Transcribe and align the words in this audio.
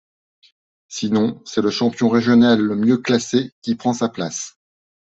Sinon, 0.87 1.43
c'est 1.45 1.61
le 1.61 1.69
champion 1.69 2.09
régional 2.09 2.59
le 2.59 2.75
mieux 2.75 2.97
classé 2.97 3.53
qui 3.61 3.75
prend 3.75 3.93
sa 3.93 4.09
place. 4.09 4.57